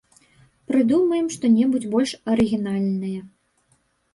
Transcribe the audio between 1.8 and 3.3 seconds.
больш арыгінальнае.